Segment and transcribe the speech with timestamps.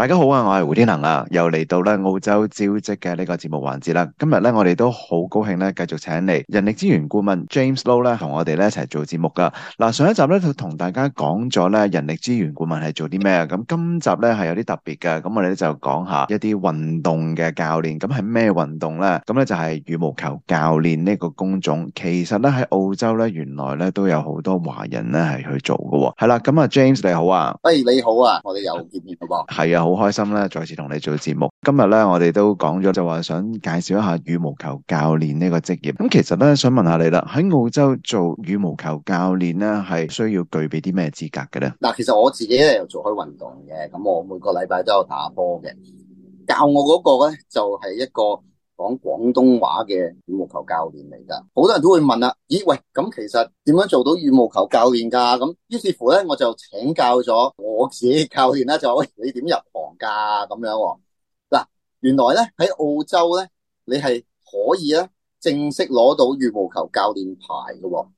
[0.00, 4.08] 大家好啊，我系胡天能啊，又嚟到咧澳洲招职嘅呢个节目环节啦。
[4.18, 9.52] 今日咧我哋都好高兴咧，继续请嚟人力资源顾问 James Low 咧，同我哋咧一齐做节目噶。
[9.76, 13.44] 嗱，上一集咧就同大家讲咗咧人力资源顾问系做啲咩啊。
[13.44, 19.20] 咁今集咧系有啲特别嘅，咁我哋就讲下一啲运动嘅教练，咁系咩运动咧？
[19.26, 21.86] 咁咧就系羽毛球教练呢个工种。
[21.94, 26.14] 其实咧喺澳洲咧，原来咧都有好多华人咧系去做噶。
[26.18, 29.84] 系啦，咁啊 James 你好啊，喂，你好啊，我哋又见面咯噃，系啊。
[29.96, 31.50] 好开心咧，再次同你做节目。
[31.66, 35.90] 今日咧，我哋都讲咗，就话想介绍一下羽毛球教练呢个职业。
[35.92, 41.72] 咁其实咧，想问下你啦，喺澳洲做羽毛球教练咧，系需要具备啲咩资格嘅咧？
[41.80, 45.74] 嗱，其实我自己咧又做开运动嘅，咁我每个礼拜都有打波嘅。
[46.46, 48.22] 教我嗰个咧，就系一个。
[48.80, 55.36] 讲广东话嘅羽毛球教练嚟噶，好多人都会问啦，咦喂，咁其实点样做到羽毛球教练噶？
[55.36, 60.76] 咁于是乎咧，我就请教咗我自己教练啦，就喂你点入行噶咁样？
[61.50, 61.64] 嗱，
[62.00, 63.48] 原来咧喺澳洲咧，
[63.84, 64.02] 你系
[64.50, 65.06] 可以咧
[65.38, 68.08] 正式攞到羽毛球教练牌噶。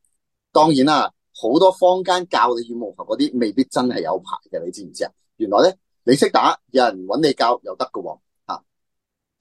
[0.52, 5.10] 当然啦，好多坊间教你羽毛球嗰啲，未必真系有牌嘅，你知唔知啊？
[5.38, 8.00] 原来咧，你识打，有人揾你教又得噶。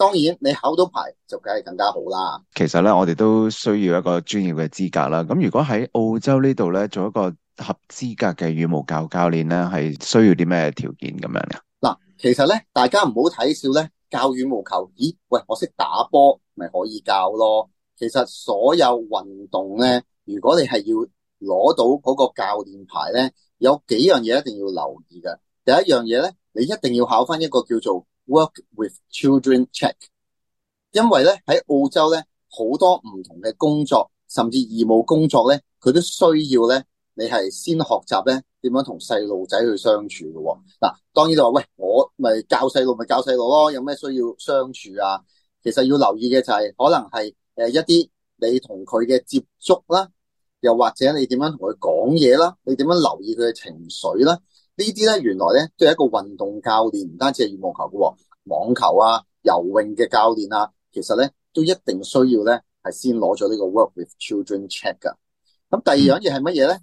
[0.01, 2.41] 当然，你考到牌就梗系更加好啦。
[2.55, 5.23] 其实咧，我哋都需要一个专业嘅资格啦。
[5.23, 11.87] 咁如果喺澳洲呢度咧，做一个合资格嘅羽毛球教练咧，系需要啲咩条件咁样噶？
[11.87, 15.15] 嗱，其实咧，大家唔好睇笑咧，教羽毛球，咦？
[15.27, 17.69] 喂，我识打波，咪可以教咯？
[17.95, 20.95] 其实所有运动咧，如果你系要
[21.47, 25.37] 攞到嗰个教练牌咧，有几样嘢一定要留意嘅。
[25.63, 28.03] 第一样嘢咧，你一定要考翻一个叫做。
[28.27, 29.95] Work with children check，
[30.91, 36.83] 因为咧喺澳洲咧好多唔同嘅工作，甚至义务工作咧，佢都需要咧
[37.15, 40.59] 你系先学习咧点样同细路仔去相处嘅。
[40.79, 45.21] 嗱，当然就话喂，我咪教细路咪教细路咯，有咩需要相处啊？
[45.63, 50.07] 其实要留意嘅就系可能系诶一啲你同佢嘅接触啦，
[50.59, 54.37] 又或者你点样同佢讲嘢啦，你点样留意佢嘅情绪啦。
[54.81, 58.13] 呢啲咧，原来咧都系一个运动教练，唔单止系羽毛球嘅，
[58.45, 62.61] 网球啊、游泳嘅教练啊，其实咧都一定需要咧，
[62.91, 65.15] 系先攞咗呢个 work with children check 噶。
[65.69, 66.79] 咁第二样嘢系乜嘢咧？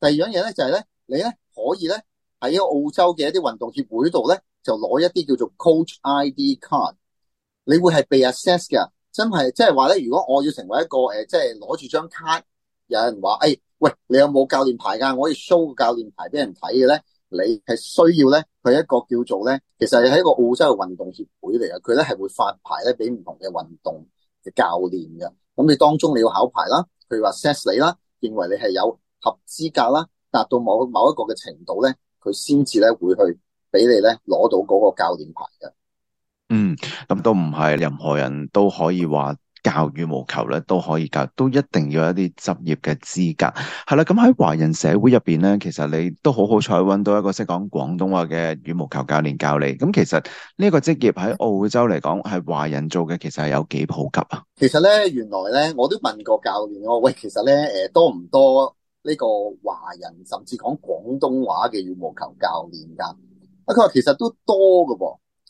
[0.00, 1.24] 第二样嘢咧就系咧，你咧
[1.54, 1.96] 可以咧
[2.40, 6.94] 喺澳洲嘅一啲运动协会度咧，就攞一啲叫做 coach ID card，
[7.64, 8.88] 你会系被 a s s e s s 嘅。
[9.12, 12.40] 真系，即系话咧，如果我要成为一个诶，即系攞住张卡，
[12.86, 15.12] 有人话诶，喂，你有冇教练牌噶？
[15.16, 17.02] 我要 show 个教练牌俾人睇嘅咧？
[17.30, 24.04] 你係需要咧，佢一個叫做咧，其實係一個澳洲嘅運動協會嚟嘅，佢咧係會發牌咧俾唔同嘅運動
[24.44, 25.32] 嘅教練嘅。
[25.54, 33.38] 咁你當中你要考牌啦，譬如話 s e s t 你啦，認為你係有合資格啦，達到某某一個嘅程度咧，佢先至咧會去
[33.70, 35.72] 俾你咧攞到嗰個教練牌嘅。
[36.48, 36.74] 嗯，
[37.06, 39.36] 咁都唔係任何人都可以話。
[39.62, 43.52] 教羽毛球咧都可以教，都一定要一啲执业嘅资格，
[43.88, 44.04] 系啦。
[44.04, 49.66] 咁喺华人社会入边咧，其实你都好好彩，揾到一个识讲广东话嘅羽毛球教练教你。
[49.76, 50.22] 咁其实
[50.56, 54.42] 呢个职业喺澳洲嚟讲，系华人做嘅，其实系有几普及啊？
[54.56, 59.26] 其实咧，原来咧，我都问过教练我喂，其实咧，诶多唔多呢个
[59.64, 63.04] 华人甚至讲广东话嘅羽毛球教练噶？
[63.04, 64.94] 啊，佢话其实都多噶，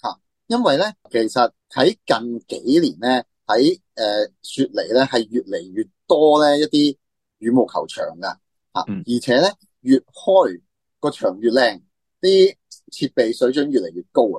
[0.03, 0.15] 吓，
[0.49, 1.39] 因为咧，其实
[1.71, 3.25] 喺近几年咧。
[3.51, 6.97] 喺誒雪梨咧，係越嚟越多咧一啲
[7.39, 8.29] 羽毛球場噶
[8.75, 10.61] 嚇，而且咧越開
[11.01, 11.81] 個場越靚，
[12.21, 12.57] 啲
[12.93, 14.23] 設備水準越嚟越高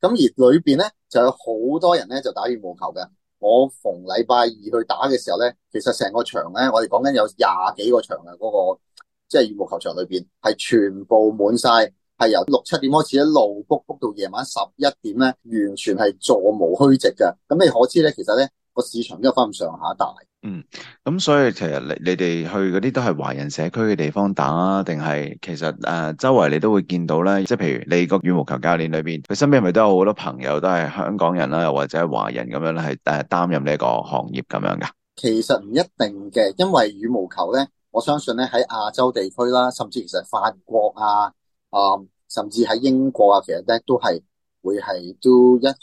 [0.00, 3.08] 咁而裏邊咧就有好多人咧就打羽毛球嘅。
[3.38, 7.48] 我逢禮拜二去打嘅時候咧，其實成個場咧，我哋講緊有廿
[7.86, 8.80] 幾個場啊，嗰個
[9.28, 11.90] 即係羽毛球場裏邊係全部滿晒。
[12.20, 17.34] 系由六七點開始一路谷谷到夜晚十一點咧，完全係座無虛席嘅。
[17.48, 20.14] 咁你可知咧，其實咧個市場都翻咁上下大。
[20.42, 20.62] 嗯，
[21.02, 27.42] 咁所以其實你你哋去嗰啲都係華人社區嘅地方打，啊，定係其實誒周圍你都會見到咧。
[27.44, 34.90] 即係譬如你個羽毛球教練裏邊，佢身邊咪都有好多朋友都係香港人啦，又或者華人咁樣咧，係誒擔任呢一個行業咁樣噶。
[35.16, 41.32] 其實唔一定嘅，因為羽毛球咧，我相信咧喺亞洲地區啦，甚至其實法國啊。
[41.70, 41.96] 啊，
[42.28, 44.22] 甚至喺英国啊，其实咧都系
[44.62, 45.74] 会系都一项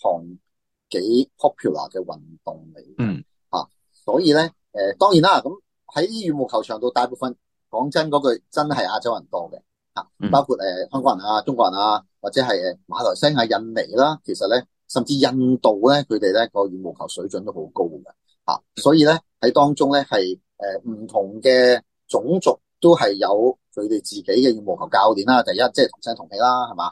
[0.89, 4.41] 几 popular 嘅运动嚟嗯，吓，所以咧，
[4.73, 5.51] 诶，当然啦，咁
[5.95, 7.35] 喺羽毛球场度，大部分
[7.71, 9.59] 讲真嗰句，真系亚洲人多嘅，
[9.95, 18.03] 吓，包括诶香港人啊、中国人啊，或者系诶马来西亚、印尼啦，其实咧，甚至印度咧，佢哋咧个羽毛球水准都好高嘅，
[18.45, 20.15] 吓，所以咧喺当中咧系
[20.57, 22.59] 诶唔同嘅种族。
[22.79, 26.85] 都系有佢哋自己嘅羽毛球教练啦，第一即系同声同气啦，系嘛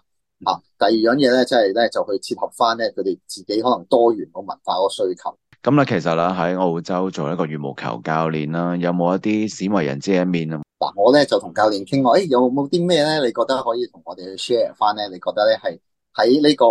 [0.51, 0.57] 啊？
[0.79, 5.37] 第二样嘢咧，即系咧就去切合翻咧佢哋自己可能多元个文化个需求。
[5.63, 10.61] 咁咧，其实啦，喺澳洲做一个羽毛球教练啦，有冇一啲鲜为人知嘅一面啊？
[10.79, 13.19] 嗱，我咧就同教练倾话，诶，有冇啲咩咧？
[13.25, 15.07] 你觉得可以同我哋去 share 翻咧？
[15.07, 15.79] 你觉得咧系
[16.15, 16.65] 喺呢个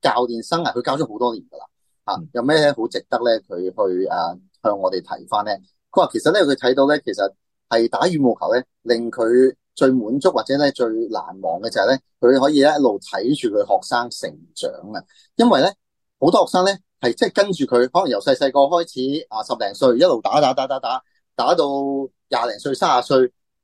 [0.00, 1.66] 教练生涯，佢教咗好多年噶啦，
[2.18, 3.38] 吓有咩好值得咧？
[3.48, 3.60] 佢
[3.90, 5.58] 去啊向我哋提翻咧？
[5.90, 7.20] 佢话其实咧，佢睇到咧，其实。
[7.78, 15.02] 系打羽毛球咧，令佢最满足或者咧最难忘嘅就系咧，佢可以一路睇住佢学生成长啊！
[15.36, 15.68] 因为咧
[16.20, 21.02] 好多学生咧系即系跟住佢，可能由细细个开始啊，十零岁一路打打打打打，
[21.34, 21.64] 打到
[22.28, 23.18] 廿零岁、卅岁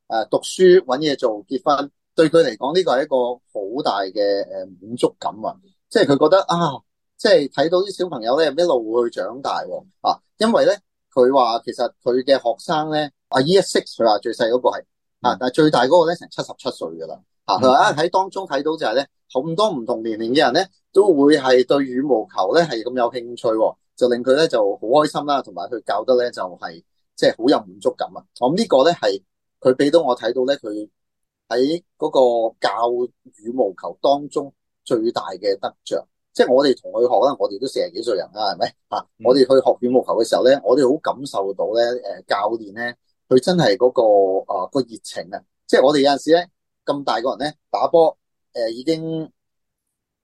[0.09, 5.55] 诶，读书搵嘢做、结婚，对佢嚟讲呢个系一个好大嘅诶满足感啊！
[5.89, 6.73] 即系佢觉得啊，
[7.17, 9.63] 即系睇到啲小朋友咧一路去长大
[10.03, 10.19] 啊！
[10.39, 10.77] 因为咧
[11.13, 13.11] 佢话其实佢嘅学生咧。
[13.31, 14.87] 啊，year six 话最细嗰个系
[15.21, 17.21] 啊，但系最大嗰个咧成七十七岁噶啦。
[17.47, 23.49] 吓佢话啊，喺当中睇到就系咧，好多唔同年龄嘅人咧，都会系对羽毛球咧系咁有兴趣，
[23.97, 26.85] 就令佢咧就好开心啦，同埋佢教得咧就系
[27.15, 28.19] 即系好有满足感啊。
[28.35, 29.25] 咁呢个咧系
[29.61, 30.89] 佢俾到我睇到咧，佢
[31.51, 32.71] 喺嗰个教
[33.39, 34.53] 羽毛球当中
[34.85, 39.07] 最大嘅得着，即系我哋同佢学啦，我哋都四十几岁人啦，系咪吓？
[39.23, 41.81] 我哋去学羽毛球嘅时候咧，我哋好感受到咧，
[42.11, 42.97] 诶教练咧。
[43.31, 46.51] 佢真系嗰個啊个熱情啊，即係我哋有阵時咧
[46.85, 48.19] 咁大個人咧打波，
[48.53, 49.31] 誒已經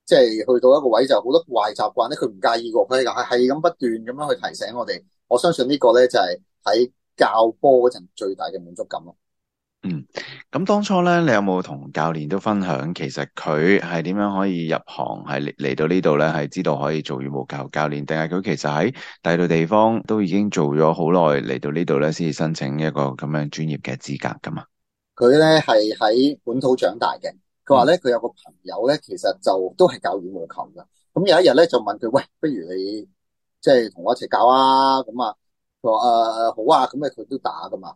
[0.05, 5.05] 即係去到一個位就好多壞習慣咧，佢唔介意喎，佢係系咁不斷咁樣去提醒我哋。
[5.29, 9.17] 我相信呢個咧就係喺教波嗰層最大嘅滿足感咯。
[9.89, 10.05] 嗯，
[10.51, 18.91] 咁当初咧，你有冇同教练都分享，其实佢系点样可以入行，系嚟嚟到呢度咧，系知道可以做羽毛球教练，定系佢其实喺
[19.23, 24.65] 第二度地方都已经做咗好耐，嚟到呢度咧先申请一个咁样专业嘅资格噶嘛？
[25.15, 27.33] 佢咧系喺本土长大嘅，
[27.65, 30.85] 佢话咧佢有个朋友咧，其实就都系教羽毛球噶，
[31.15, 33.09] 咁有一日咧就问佢，喂，不如你
[33.61, 35.01] 即系同我一齐教啊？
[35.03, 35.33] 咁啊，
[35.81, 37.95] 话诶好啊，咁啊佢都打噶嘛。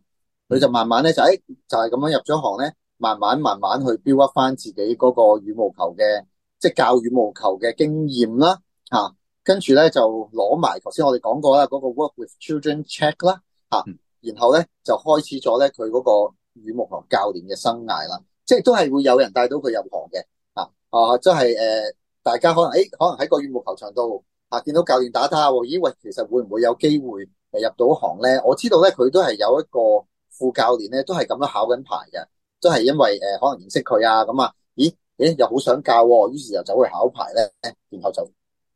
[0.51, 1.37] 佢就慢慢咧就，诶，
[1.69, 6.25] 就係咁樣入咗行咧，慢慢慢慢去標屈翻自己嗰個羽毛球嘅，
[6.59, 8.59] 即系教羽毛球嘅經驗啦，
[8.91, 9.15] 嚇，
[9.45, 10.01] 跟住咧就
[10.33, 13.85] 攞埋頭先，我哋講過啦，嗰個 work with children check 啦，嚇，
[14.23, 20.19] 然後咧就開始咗咧佢嗰個羽毛球教練嘅生涯啦，即系都係會有人帶到佢入行嘅，
[20.57, 21.95] 吓，啊，真係誒，
[22.25, 28.43] 大家可能，誒，可能喺個羽毛球場度啊、見到教練打他喎，咦，喂，其實會唔會有機會入到行咧？
[28.45, 30.05] 我知道咧佢都係有一個。
[30.41, 32.27] 副教練咧都係咁樣考緊牌嘅，
[32.63, 37.43] 都係因為誒可能認識佢啊咁啊，咦咦又好想教，於是就走去考牌咧，
[37.91, 38.25] 然後就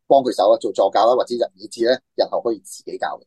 [0.07, 3.19] 幫佢手啊做助教啦，或者日以至咧，日後可以自己教。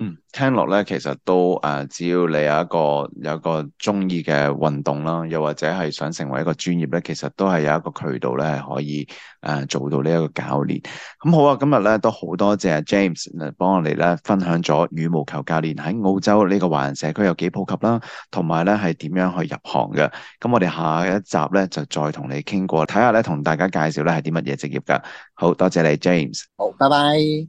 [0.00, 9.08] 嗯，听落咧，其实都诶，只要你有一个有个中意嘅运动啦，又或者系想成为一个专业咧，其实都系有一个渠道咧，系可以
[9.40, 10.80] 诶做到呢一个教练。
[11.20, 13.24] 咁好啊，今日咧都好多谢 James，
[13.58, 18.00] 帮我哋咧分享咗羽毛球教练喺澳洲呢个华人社区有几普及啦，
[18.30, 20.08] 同埋咧系点样去入行嘅。
[20.38, 25.02] 咁我哋下一集咧就再同你倾过，睇下咧同大家介绍咧系啲乜嘢职业噶。
[25.34, 26.44] 好多谢你，James。
[26.56, 27.48] 好，拜拜。